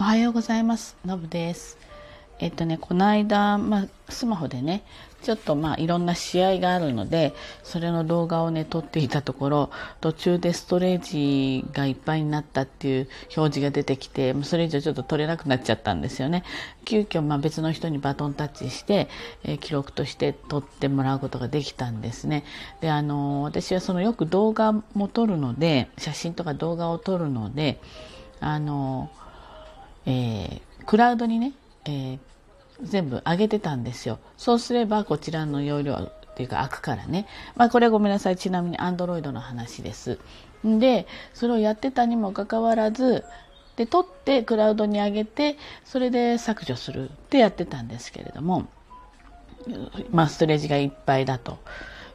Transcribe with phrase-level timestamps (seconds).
[0.00, 0.96] おはようございます。
[1.04, 1.76] のぶです。
[2.38, 4.84] えっとね、この間、まあ、スマホでね、
[5.22, 16.44] ちょっとまあ、いろんな試合があるので、それの動画をね、撮っていたところ、途中でストレージがいっぱいになったっていう表示が出てきて、それ以上ちょっと撮れなくなっちゃったんですよね。
[16.84, 19.08] 急遽、まあ、別の人にバトンタッチして、
[19.42, 22.44] えー記録として撮ってもらうことができたんですね。
[22.80, 27.80] で、あの私はそのよく動画も撮るので、写真とか動画を撮るので、
[28.40, 29.10] あの
[30.06, 31.52] えークラウドにね、
[31.84, 32.18] えー
[32.82, 34.18] 全部上げてたんですよ。
[34.36, 37.26] そうすればこちらの容量っていうか開くからね。
[37.56, 38.36] まあこれはごめんなさい。
[38.36, 40.18] ちなみに Android の話です。
[40.64, 43.24] で、それをやってたにもかかわらず、
[43.76, 48.66] で、撮ってクラウドに上げて、それで削除するってやってたんですけれども、
[50.10, 51.58] まあストレージがいっぱいだと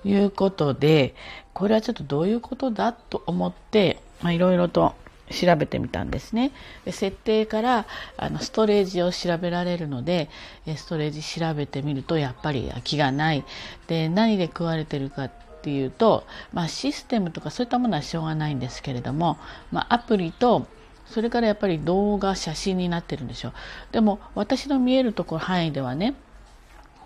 [0.05, 1.16] いうことで、
[1.53, 4.94] これはちょっとどういうことだと思って、まあいろいろと
[5.32, 6.52] 調べてみたんですね。
[6.86, 7.86] で設定から
[8.18, 10.30] あのストレージを調べられるので、
[10.75, 13.44] ストレージ調べてみるとやっぱり空きがない。
[13.88, 15.31] で、何で食われてるかっ
[15.62, 19.38] ていうと、まあシステムとかそういったものはしょうがないんですけれども、
[19.72, 20.67] まあアプリと
[21.06, 23.53] それからやっぱり動画、写真になってるんでしょう。
[23.92, 26.16] でも私の見えるところ範囲ではね、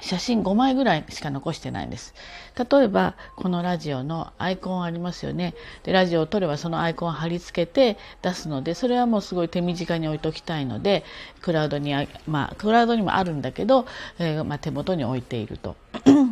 [0.01, 2.13] 写真5枚ぐらいしか残してないんです。
[2.55, 5.53] 例えば、このラジオのアイコンありますよね。
[5.83, 11.03] で、ラジオを撮ればそのアイコンを貼り付けて出すので、それはもうすごい手短に置いときたいので、
[11.41, 11.93] クラウドに、
[12.27, 13.85] まあ、クラウドにもあるんだけど、
[14.19, 15.75] えーまあ、手元に置いていると。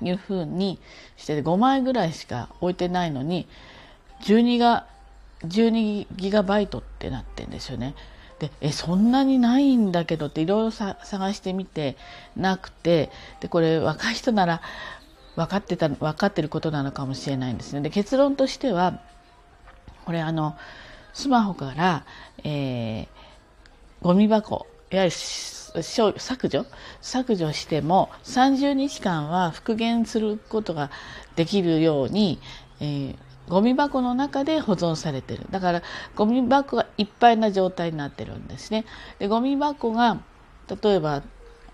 [0.00, 0.80] いうふうに
[1.16, 3.46] して5枚ぐらいしか置いてないのに
[4.22, 4.86] 12が
[5.46, 7.94] 12ギガバイトってなってんですよね。
[8.42, 11.96] でえそんなにないんだけどっていろいろ探してみて
[12.36, 14.60] なくてでこれ若い人なら
[15.36, 17.82] 分かってた分かってることなのかもしれないんですね。
[17.82, 18.98] で結論としては
[20.04, 20.56] これあの
[21.14, 22.04] スマホから、
[22.42, 23.08] えー
[24.02, 26.66] ゴミ箱いわゆる削除？
[27.00, 30.90] 削除しても30日間は復元することが
[31.36, 32.40] できるように、
[32.80, 33.16] えー
[33.52, 35.82] ゴミ箱の中で保存されてるだから
[36.16, 38.86] ゴミ箱がいっぱいな状態になってるんですね
[39.18, 40.22] でゴミ箱が
[40.82, 41.22] 例えば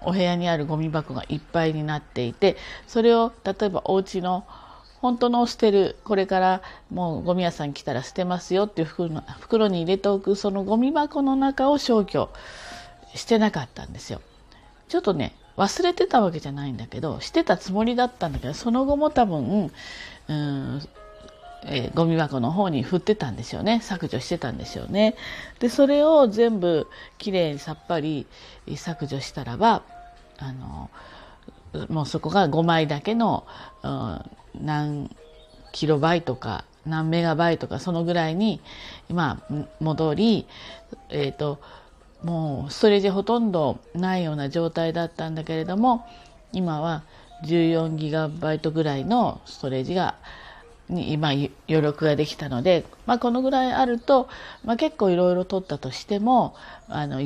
[0.00, 2.56] お部屋にあるゴミ箱がいっぱいになっていて
[2.88, 4.44] それを例えばお家の
[5.00, 12.28] 本当の捨てるこれからもうゴミ屋さん来たら捨てますよっていう袋の袋に入れておくそのゴミ箱の中を消去
[13.14, 14.20] してなかったんですよ。
[14.88, 19.70] ちょっとね忘れてたわけじゃないんだけどしてたつもりだったんだけどその後も多分
[20.28, 20.82] うん
[21.64, 23.80] えーゴミ箱の方に振ってたんでしょうね。
[23.82, 25.16] 削除してたんでしょうね。
[25.58, 26.86] でそれを全部
[27.18, 28.26] きれいにさっぱり
[28.76, 29.82] 削除したらば
[30.38, 30.90] あの
[31.88, 33.46] もうそこが5枚だけの、
[33.82, 34.20] うん
[34.60, 35.14] 何
[35.72, 38.60] キロバイトか何メガバイトかそのぐらいに
[39.08, 39.42] 今
[39.80, 40.46] 戻り
[41.10, 41.60] えっ、と
[42.22, 46.06] もうストレージほとんどないような状態だったんだけれども
[46.52, 47.04] 今は
[47.44, 50.16] 14ギガバイトぐらいのストレージが
[50.88, 54.28] に今余力ができたので、まあ、このぐらいあると、
[54.64, 56.54] まあ、結構いろいろ取ったとしても
[56.88, 57.20] あの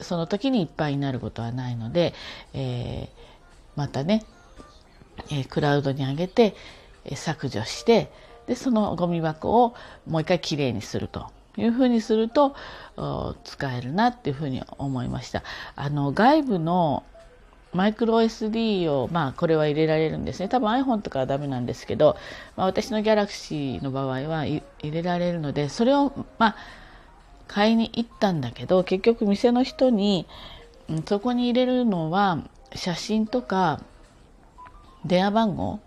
[0.00, 2.14] その時にいっぱいになることはないので、
[2.54, 3.28] えー
[3.78, 4.24] またね、
[5.30, 6.56] えークラウドに上げて、
[7.04, 8.10] え削除して
[8.48, 9.74] でそのゴミ箱を
[10.04, 12.56] もう一回きれいにするというふうにすると
[13.44, 15.44] 使えるなっていうふうに思いました。
[15.76, 17.04] あの外部の
[17.72, 20.48] マイクロ SD を、まあ、これは入れられるんですね。
[20.48, 22.16] 多分 iPhone とかはダメなんですけど、
[22.56, 26.56] まあ、私の Galaxy の場合は入れられるので、それを、まあ、
[27.46, 30.26] 買いに行ったんだけど、結局店の人に、
[31.06, 32.42] そこに入れるのは
[32.74, 33.82] 写真とか
[35.04, 35.80] 電話番号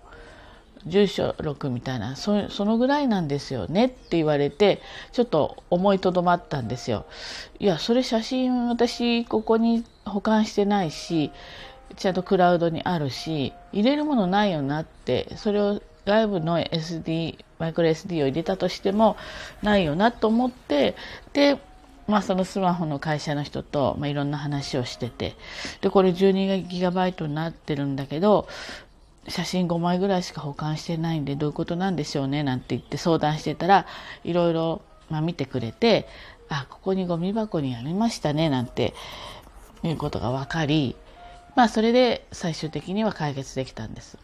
[0.87, 4.81] 住所録みたいなそのぐらいなんですよねって言われて
[5.11, 7.05] ちょっと思いとどまったんですよ。
[7.59, 11.31] いやそれ写真私ここに保管してないし
[11.95, 19.17] ちゃんとクラウドにあるし入れるものないよなってそれを外部の SD マイクロ SD を入れたとしても
[19.61, 20.95] ないよなと思って
[21.33, 21.59] で
[22.07, 25.35] まあ、そのスマホの会社の人と、まあ、いろんな話をしてて
[25.79, 28.49] でこれ12ギガバイトになってるんだけど
[29.27, 33.85] 写真5枚ぐらいしか保管してないんでどういうことなんでしょうねなんて言って相談してたら
[34.23, 34.81] いろいろ、
[35.21, 36.07] 見てくれて
[36.47, 38.93] あここにゴミ箱にありましたねなんて
[39.83, 40.95] いうことが分かり
[41.55, 44.17] まあそれで最終的には解決できたんです。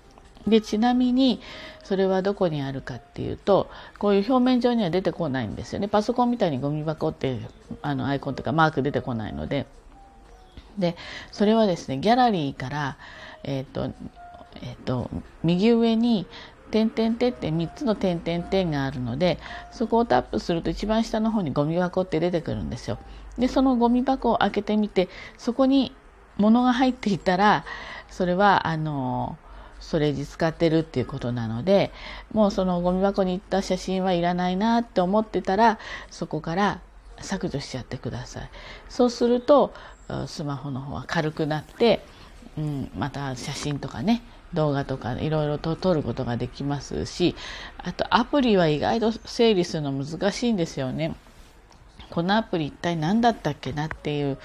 [0.47, 1.41] でちなみに
[1.83, 7.39] それはどこにあるかっていうとこういう表面上には出てこないんですよねパソコンみたいにゴミ箱って
[7.81, 9.65] あのアイコンとかマーク出てこないので
[10.77, 10.95] で
[11.33, 12.97] それはですねギャラリーから、
[13.43, 13.93] えーと
[14.61, 15.09] えー、と
[15.43, 16.27] 右上に
[16.71, 19.39] 点々点って3つの点々点があるので
[19.71, 22.97] そこをタップすると一番下の方にゴミ箱って出てくるんですよ。
[23.37, 25.95] でそのゴミ箱を開けてみてそこに
[26.37, 27.65] 物が入っていたら
[28.09, 29.37] それはあの
[29.79, 31.91] それ使ってるっていうことなので
[32.33, 35.79] もうそのゴミ箱に行った写真はいらないなって思ってたら
[36.09, 36.81] そこから
[37.19, 38.49] 削除しちゃってください。
[38.89, 39.73] そうすると
[40.25, 42.03] スマホの方は軽くなって、
[42.57, 44.23] うん、また写真とかね
[44.53, 47.35] 動画とかいろいろと撮ることができますし
[47.77, 51.15] あとアプリは意外と整理するの難しいんですよね。
[52.09, 54.37] このアプリ一体何だったっけなっていう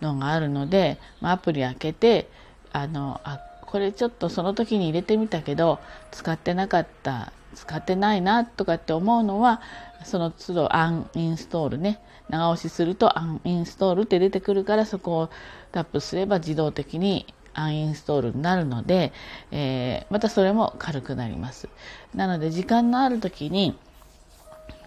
[0.00, 2.28] のがあるので、まあ、アプリ開けて
[2.72, 5.78] あのあこれちょっとその時に入れてみたけど
[6.10, 9.60] 使ってなかった使ってないなとかって思うのは
[10.04, 15.30] その都度アンインストールね長押しするとアンインストールって出てくるからそこを
[15.72, 17.26] タップすれば自動的に
[17.58, 19.12] アンインストールになるので、
[19.50, 21.68] えー、またそれも軽くなります。
[22.14, 23.76] なので時間のある時に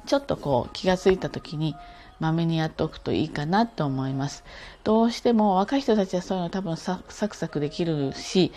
[0.05, 1.75] ちょっとこう気が付いた時に
[2.19, 4.43] まめにやっておくといいかなと思います。
[4.83, 8.51] どうしても若い人たちはそういうの多分サクサクできるし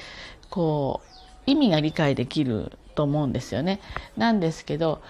[0.51, 3.81] こう意味が理解できると思うんですよね。
[4.17, 5.03] なんですけど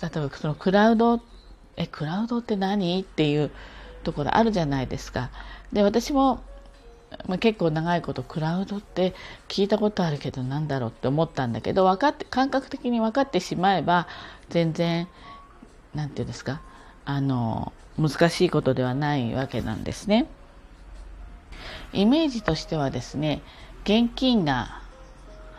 [0.00, 1.20] 例えばそのクラウド
[1.76, 3.00] えクラウドって何？
[3.00, 3.50] っていう
[4.04, 5.30] ところあるじゃないですか。
[5.72, 6.40] で私も
[7.26, 9.14] まあ、結構長いことクラウドって
[9.48, 14.06] 聞いたことあるけどなんだろうって思ったんだけど分かって感覚的に分かってしまえば
[14.50, 15.08] 全然
[15.94, 16.60] 何て言うんですか
[17.04, 20.26] あの難しいことではないわけなんですね。
[21.92, 23.40] イメージとしてはですね
[23.84, 24.80] 現金が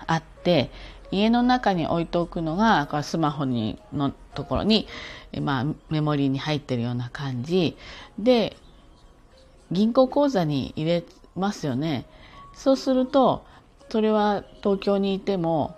[0.05, 0.69] あって
[1.11, 4.87] 家の中に置いておくのがスマホにのところに、
[5.41, 7.77] まあ、メモリーに入ってるような感じ
[8.19, 8.57] で
[9.71, 11.03] 銀行口座に入れ
[11.35, 12.05] ますよね。
[12.53, 13.45] そうすると
[13.89, 15.75] それは東京にいても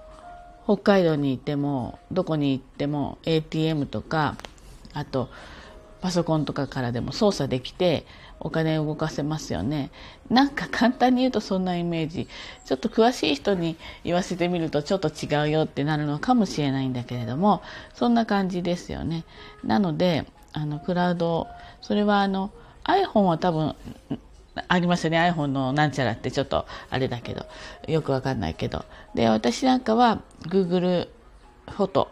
[0.65, 4.35] 北海道にいてもどこに行っても ATM とか
[4.93, 5.29] あと
[6.01, 8.05] パソコンとかからでも操作できて
[8.39, 9.89] お金を動かせますよね。
[10.29, 12.27] なんか簡単に言うとそんなイメージ。
[12.65, 17.61] ちょっと詳しい人に言わせてみるとちょっと違うよってなるのかもしれないんだけれども、
[17.95, 19.25] そんな感じですよね。
[19.63, 21.47] なので、あの、クラウド、
[21.81, 22.51] それはあの、
[22.83, 23.75] iPhone は多分、
[24.67, 25.17] ありますよね。
[25.19, 27.45] iPhone のなんちゃらってちょっとあれだけど、
[27.87, 28.85] よくわかんないけど。
[29.15, 31.07] で、私なんかは Google
[31.69, 32.11] フォト、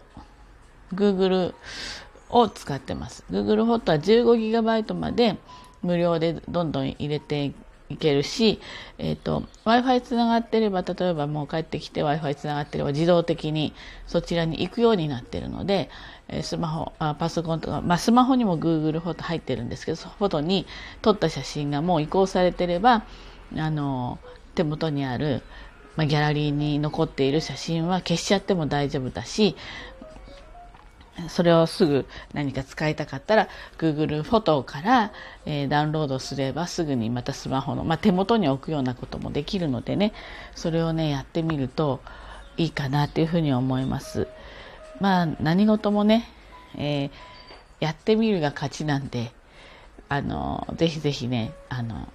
[0.94, 1.53] Google
[2.30, 3.24] を使ってます。
[3.31, 5.38] Google フォトは 15GB まで
[5.81, 7.53] 無料でどんどん入れて
[7.89, 8.59] いけるし、
[8.97, 13.73] え、ー、と、Wi-Fi つながってれば、例えばもう帰ってきて Wi-Fi つながってれば自動的に
[14.07, 15.89] そちらに行くようになってるので、
[16.41, 20.65] スマホ、あパソコンとか、まあスマホにも Google フォト入ってるんですけど、フォトに
[21.01, 23.05] 撮った写真がもう移行されてれば、
[23.55, 24.17] あの、
[24.55, 25.43] 手元にある、
[25.95, 29.55] まあ、ギャラリーに残っている写真は消しちゃっても大丈夫だし、
[31.29, 33.47] それをすぐ何か使いたかったら
[33.77, 35.13] Google フォトから、
[35.45, 40.13] えー、ダウンロードすればすぐにまたスマホの、まあ、手元に置くようなこともできるのでね
[40.56, 42.01] それをねやってみると
[42.57, 44.27] いいかなっていうふうに思います。
[45.00, 46.29] まあ何事もね、
[46.77, 47.12] えー、
[47.79, 49.31] やってみるが勝ちなんで
[50.07, 52.07] あのぜひぜひねあの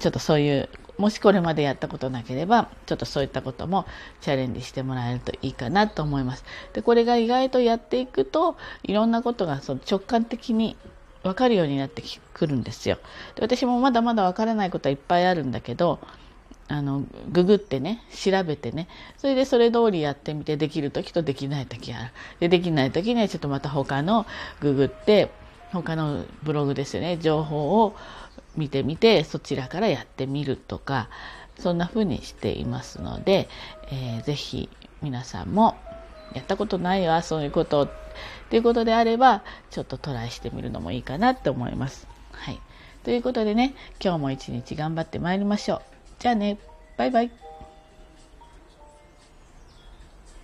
[0.00, 0.68] ちょっとそういう
[1.00, 3.86] もしこれまでやったことなければ、ちょっとそういったことも
[4.20, 6.44] チャレンジしてもらえるといいかなと思います。
[6.74, 10.76] で、これが意外とやっていくと、いろんなことがその直感的に
[11.22, 12.02] 分かるようになって
[12.34, 12.98] くるんですよ。
[13.34, 16.00] で私もまだまだ分からないことはいっぱいあるんだけど、
[16.68, 22.10] あの、ググってね、調べてね、それでそれ通りやってみて、できる時とできない時ある。
[22.38, 24.24] で、できない時にはちょっとまた他の
[24.60, 25.30] ググって、
[25.72, 27.94] 他のブログですよね、情報を
[28.56, 31.08] 見てみてそちらからやってみるとか
[31.58, 33.48] そんな風にしていますので、
[33.90, 34.68] えー、ぜひ
[35.02, 35.76] 皆さんも
[36.34, 37.90] やったことないわそういうことっ
[38.50, 42.06] ていうことであればちょっとトライしてみるのもいいかなって思います。
[42.32, 42.60] はい、
[43.04, 45.80] ということでね今日も一日頑張ってまいりましょう。
[46.18, 46.58] じゃあね
[46.96, 47.39] バイバイ。